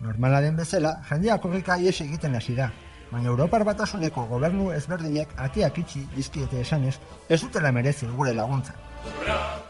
Normala 0.00 0.40
den 0.40 0.56
bezala, 0.56 0.96
jendea 1.10 1.36
korrika 1.38 1.76
ies 1.76 2.00
egiten 2.00 2.34
hasi 2.34 2.54
da, 2.56 2.70
baina 3.12 3.28
Europar 3.28 3.64
batasuneko 3.68 4.24
gobernu 4.32 4.70
ezberdinek 4.72 5.36
atiak 5.36 5.78
itxi 5.84 6.06
dizkiete 6.16 6.62
esanez, 6.64 6.96
ez 7.28 7.42
dutela 7.42 7.72
merezi 7.72 8.06
gure 8.06 8.32
laguntza. 8.32 8.72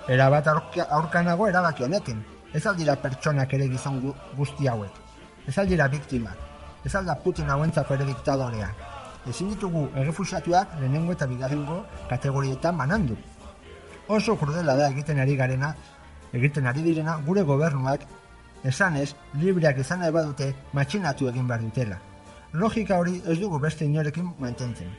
Erabat 0.09 0.47
aurka, 0.47 0.87
aurkanago 0.91 1.49
erabaki 1.49 1.83
honekin, 1.83 2.23
ez 2.55 2.65
aldira 2.67 2.95
pertsonak 3.03 3.53
ere 3.59 3.67
gizon 3.69 3.99
gu- 4.05 4.15
guzti 4.37 4.69
hauek. 4.71 5.03
Ez 5.47 5.59
aldira 5.59 5.89
biktimak, 5.89 6.37
ez 6.85 6.95
alda 6.95 7.15
Putin 7.21 7.51
hauentzako 7.51 7.95
ere 7.95 8.05
diktadorea. 8.09 8.69
Ezin 9.29 9.51
ditugu 9.53 9.87
errefusiatuak 10.01 10.79
lehenengo 10.81 11.13
eta 11.13 11.27
bigarrengo 11.27 11.85
kategorietan 12.09 12.79
banandu. 12.79 13.17
Oso 14.09 14.37
krudela 14.41 14.77
da 14.77 14.89
egiten 14.93 15.21
ari 15.21 15.37
garena, 15.37 15.75
egiten 16.33 16.67
ari 16.67 16.83
direna 16.83 17.17
gure 17.27 17.43
gobernuak 17.43 18.05
esanez 18.65 19.15
libreak 19.41 19.79
izan 19.85 20.01
nahi 20.01 20.13
badute 20.13 20.51
matxinatu 20.73 21.29
egin 21.29 21.49
behar 21.49 21.65
dutela. 21.65 21.99
Logika 22.53 22.99
hori 22.99 23.21
ez 23.27 23.39
dugu 23.41 23.59
beste 23.61 23.85
inorekin 23.85 24.31
mantentzen. 24.39 24.93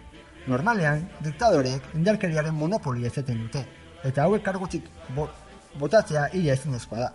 Normalean, 0.47 1.05
diktadorek 1.25 1.93
indarkeriaren 1.97 2.53
monopoli 2.53 3.05
ezeten 3.09 3.39
dute, 3.45 3.63
eta 4.03 4.25
hauek 4.25 4.43
kargutik 4.45 4.89
bo, 5.15 5.29
botatzea 5.79 6.27
ia 6.33 6.53
ezinezkoa 6.53 6.99
da. 6.99 7.13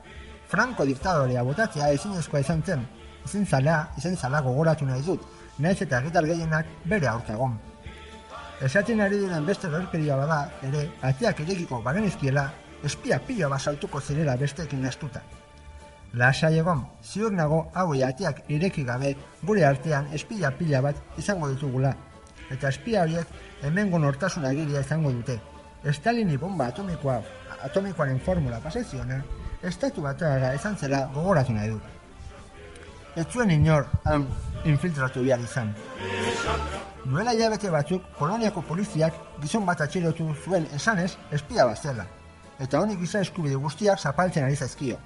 Franco 0.50 0.86
diktadorea 0.86 1.44
botatzea 1.46 1.92
ezinezkoa 1.94 2.40
izan 2.42 2.62
zen, 2.66 2.86
ezin 3.24 3.46
zala, 3.46 3.88
ezin 3.98 4.16
zala 4.16 4.40
gogoratu 4.40 4.86
nahi 4.86 5.02
dut, 5.06 5.26
nahiz 5.58 5.82
eta 5.82 6.00
egitar 6.00 6.26
gehienak 6.26 6.66
bere 6.84 7.08
aurka 7.08 7.34
egon. 7.34 7.58
Esaten 8.60 9.00
ari 9.00 9.18
diren 9.22 9.46
beste 9.46 9.68
gerkeria 9.72 10.16
bada, 10.20 10.40
ere, 10.68 10.88
ateak 11.08 11.40
irekiko 11.46 11.80
bagenizkiela, 11.82 12.50
espia 12.84 13.18
pila 13.26 13.48
bat 13.48 13.60
saltuko 13.60 14.00
zirela 14.00 14.36
besteekin 14.36 14.84
astuta. 14.86 15.22
Lasai 16.20 16.58
egon, 16.58 16.82
ziur 17.04 17.32
nago 17.32 17.60
hauei 17.74 18.02
ateak 18.02 18.42
ireki 18.50 18.84
gabe 18.84 19.14
gure 19.46 19.64
artean 19.64 20.08
espia 20.12 20.50
pila 20.58 20.82
bat 20.82 21.18
izango 21.18 21.48
ditugula. 21.52 21.94
Eta 22.50 22.68
espia 22.68 23.04
horiek 23.04 23.28
hemengo 23.62 23.98
nortasun 23.98 24.44
agiria 24.44 24.80
izango 24.80 25.12
dute. 25.12 25.38
Stalini 25.92 26.36
bomba 26.36 26.66
atomikoa, 26.66 27.20
atomikoaren 27.64 28.18
formula 28.20 28.58
paseziona, 28.60 29.22
estatu 29.62 30.02
batara 30.02 30.52
izan 30.54 30.76
zela 30.76 31.06
gogoratu 31.14 31.54
nahi 31.56 31.70
dut. 31.70 31.99
Ez 33.16 33.26
zuen 33.32 33.50
inor 33.50 33.86
han 34.04 34.26
infiltratu 34.64 35.24
behar 35.24 35.40
izan. 35.42 35.72
Duela 37.04 37.32
hilabete 37.34 37.70
batzuk, 37.72 38.04
Poloniako 38.18 38.62
poliziak 38.68 39.16
gizon 39.42 39.66
bat 39.66 39.80
atxilotu 39.80 40.28
zuen 40.44 40.68
esanez 40.76 41.16
espia 41.32 41.66
bat 41.66 41.82
zela. 41.82 42.06
Eta 42.60 42.80
honik 42.80 43.00
giza 43.00 43.22
eskubide 43.24 43.56
guztiak 43.56 43.98
zapaltzen 43.98 44.44
ari 44.44 44.56
zaizkio. 44.56 44.98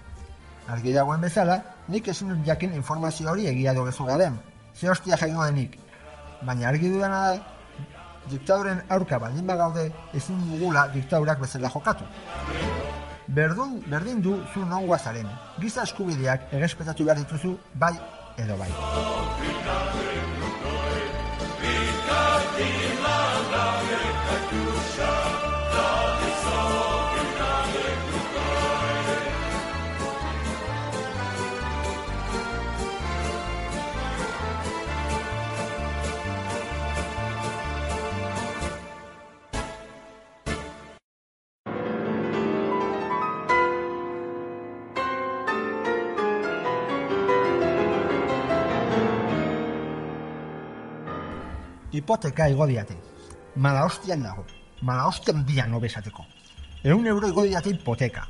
Argi 0.69 0.93
dagoen 0.93 1.25
bezala, 1.25 1.61
nik 1.89 2.09
ezin 2.09 2.35
dut 2.35 2.45
jakin 2.47 2.75
informazio 2.75 3.31
hori 3.31 3.47
egia 3.47 3.75
do 3.75 3.85
gezu 3.89 4.05
garen. 4.05 4.39
Ze 4.75 4.89
hostia 4.91 5.17
jaingo 5.17 5.45
denik. 5.45 5.79
Baina 6.43 6.69
argi 6.69 6.91
dudana 6.91 7.21
da, 7.29 7.55
diktaduren 8.31 8.83
aurka 8.89 9.19
baldin 9.19 9.47
bagaude 9.47 9.91
ezin 10.15 10.41
dugula 10.51 10.89
diktadurak 10.95 11.41
bezala 11.41 11.71
jokatu. 11.77 12.05
Berdun, 13.29 13.81
berdin 13.91 14.21
du 14.23 14.37
zu 14.53 14.67
nongoa 14.69 14.99
zaren. 14.99 15.29
Giza 15.61 15.83
eskubideak 15.89 16.53
errespetatu 16.53 17.05
behar 17.09 17.23
dituzu 17.23 17.57
bai 17.75 17.95
edo 18.37 18.59
bai. 18.61 20.14
Hipoteka 51.95 52.49
igo 52.51 52.67
diate. 52.67 52.97
Mala 53.57 53.85
hostian 53.87 54.23
nago. 54.23 54.45
Mala 54.83 55.07
hostian 55.07 55.45
dian 55.47 55.75
obesateko. 55.75 56.25
Eun 56.83 57.07
euro 57.07 57.29
igo 57.29 57.45
diate 57.45 57.71
hipoteka. 57.71 58.27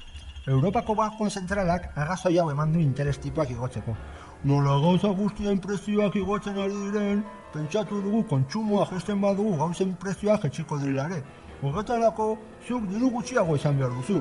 Europako 0.46 0.94
Banko 0.94 1.31
Zentralak 1.31 1.88
arrazoi 1.96 2.37
hau 2.38 2.50
eman 2.50 2.72
du 2.72 2.81
interes 2.81 3.16
tipoak 3.18 3.50
igotzeko. 3.50 3.96
Nola 4.44 4.77
gauza 4.83 5.09
guztien 5.16 5.59
prezioak 5.59 6.16
igotzen 6.20 6.59
ari 6.61 6.74
diren, 6.90 7.22
pentsatu 7.55 8.03
dugu 8.05 8.20
kontsumoa 8.29 8.85
jesten 8.90 9.22
badugu 9.22 9.57
gauzen 9.57 9.94
prezioak 9.96 10.44
etxiko 10.50 10.77
direlare. 10.83 11.22
Horretarako, 11.62 12.27
zuk 12.68 12.85
diru 12.90 13.09
gutxiago 13.14 13.57
izan 13.57 13.79
behar 13.79 13.94
duzu. 13.96 14.20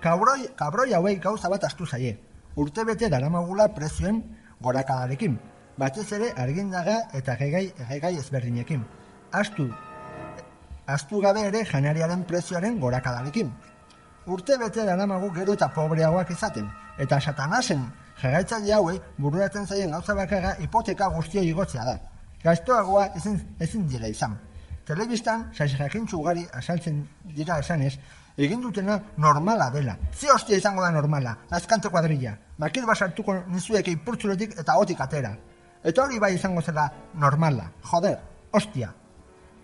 Kabroi, 0.00 0.48
kabroi 0.56 0.94
hauei 0.96 1.18
gauza 1.20 1.50
bat 1.52 1.68
astu 1.68 1.84
zaie. 1.84 2.16
Urte 2.56 2.84
bete 2.88 3.10
daramagula 3.12 3.68
prezioen 3.76 4.22
gorakadarekin. 4.62 5.36
Batez 5.76 6.06
ere 6.14 6.28
argindaga 6.38 7.00
eta 7.18 7.34
gegai, 7.34 7.64
gegai 7.88 8.12
ezberdinekin. 8.20 8.82
Astu, 9.34 9.66
astu 10.86 11.20
gabe 11.20 11.40
ere 11.48 11.64
janariaren 11.66 12.22
prezioaren 12.28 12.78
gorakadarekin. 12.78 13.50
Urte 14.30 14.56
bete 14.60 14.84
daramagu 14.86 15.32
gero 15.34 15.56
eta 15.58 15.68
pobreagoak 15.74 16.30
izaten. 16.30 16.68
Eta 16.98 17.18
satanasen 17.20 17.82
jagaitzaile 18.20 18.74
hauei 18.76 19.00
bururatzen 19.18 19.66
zaien 19.66 19.90
gauza 19.90 20.14
bakarra 20.14 20.52
hipoteka 20.62 21.08
guztia 21.16 21.42
igotzea 21.42 21.84
da. 21.84 21.96
Gaiztoagoa 22.44 23.08
ezin, 23.18 23.40
ezin 23.58 23.88
dira 23.88 24.06
izan. 24.08 24.36
Telebistan, 24.86 25.48
saiz 25.56 25.72
jakintzu 25.74 26.20
ugari 26.20 26.44
asaltzen 26.52 27.00
dira 27.34 27.58
esanez, 27.58 27.96
egin 28.38 28.62
dutena 28.62 29.00
normala 29.16 29.70
dela. 29.74 29.96
Ze 30.12 30.30
hostia 30.30 30.56
izango 30.56 30.82
da 30.82 30.92
normala, 30.92 31.34
azkante 31.50 31.88
kuadrilla. 31.88 32.36
Makil 32.58 32.86
basartuko 32.86 33.40
nizuek 33.48 33.88
ipurtzuletik 33.88 34.54
eta 34.60 34.78
otik 34.78 35.00
atera. 35.00 35.34
Eta 35.84 36.04
hori 36.04 36.18
bai 36.18 36.34
izango 36.34 36.62
zela 36.62 36.86
normala. 37.14 37.70
Joder, 37.90 38.16
hostia. 38.52 38.94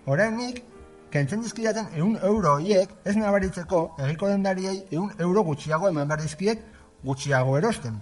Horrenik, 0.05 0.63
kentzen 1.11 1.41
dizkidaten 1.43 1.89
eun 1.97 2.19
euro 2.23 2.55
horiek 2.59 2.93
ez 3.05 3.17
nabaritzeko 3.17 3.81
egiko 4.05 4.29
dendariei 4.29 4.77
eun 4.93 5.11
euro 5.19 5.43
gutxiago 5.49 5.89
eman 5.89 6.09
behar 6.09 6.23
dizkiet 6.23 6.63
gutxiago 7.05 7.57
erosten. 7.59 7.97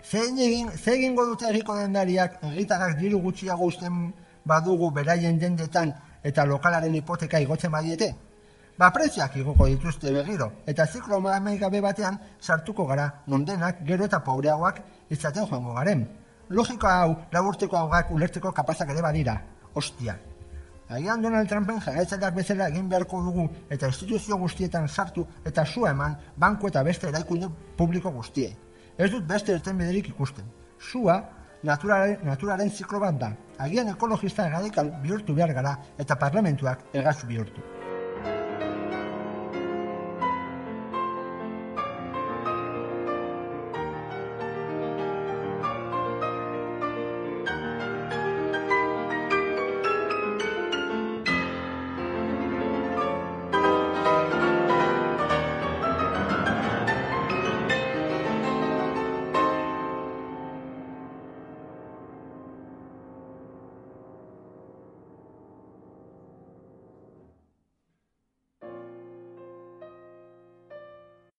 Zein 0.00 0.38
egin, 0.38 0.70
ze 0.70 0.94
egingo 0.94 1.26
dute 1.26 1.50
egiko 1.50 1.76
dendariak 1.76 2.38
egitarrak 2.52 2.96
diru 3.00 3.20
gutxiago 3.26 3.66
usten 3.66 3.98
badugu 4.44 4.90
beraien 4.90 5.38
dendetan 5.38 5.92
eta 6.22 6.46
lokalaren 6.46 6.94
hipoteka 6.94 7.40
igotzen 7.40 7.72
badiete? 7.72 8.14
Ba 8.78 8.88
preziak 8.94 9.36
igoko 9.36 9.66
dituzte 9.68 10.12
begiro, 10.12 10.52
eta 10.66 10.86
ziklo 10.86 11.20
gabe 11.20 11.80
batean 11.80 12.18
sartuko 12.40 12.86
gara, 12.86 13.22
non 13.26 13.44
denak 13.44 13.84
gero 13.84 14.04
eta 14.04 14.20
pobreagoak 14.20 14.80
izaten 15.10 15.46
joango 15.46 15.74
garen. 15.74 16.19
Logika 16.50 16.96
hau, 17.02 17.14
laburteko 17.32 17.78
haugak 17.78 18.10
ulertzeko 18.10 18.50
kapazak 18.52 18.90
ere 18.90 19.02
badira. 19.02 19.36
Ostia, 19.74 20.16
Agian 20.90 21.22
Donald 21.22 21.46
Trumpen 21.48 21.76
jarraitzaileak 21.84 22.34
bezala 22.34 22.66
egin 22.72 22.88
beharko 22.90 23.20
dugu 23.22 23.44
eta 23.76 23.86
instituzio 23.92 24.38
guztietan 24.40 24.88
sartu 24.88 25.22
eta 25.46 25.64
sua 25.64 25.92
eman 25.94 26.16
banku 26.36 26.66
eta 26.66 26.82
beste 26.82 27.06
eraikunde 27.12 27.46
publiko 27.78 28.10
guztiei. 28.10 28.50
Ez 28.98 29.10
dut 29.12 29.28
beste 29.28 29.54
irtenbiderik 29.54 30.10
ikusten. 30.10 30.50
Sua 30.90 31.20
naturaren, 31.62 32.18
naturaren 32.26 32.70
ziklo 32.70 32.98
bat 33.06 33.20
da. 33.20 33.30
Agian 33.58 33.94
ekologista 33.94 34.48
radikal 34.50 34.90
bihurtu 35.04 35.38
behar 35.38 35.54
gara 35.60 35.76
eta 35.98 36.18
parlamentuak 36.18 36.88
ergatzu 36.92 37.30
bihurtu. 37.30 37.79